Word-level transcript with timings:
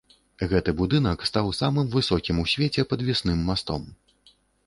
Гэты 0.53 0.71
будынак 0.79 1.25
стаў 1.29 1.51
самым 1.59 1.91
высокім 1.97 2.41
у 2.43 2.47
свеце 2.53 2.87
падвесным 2.93 3.47
мастом. 3.51 3.87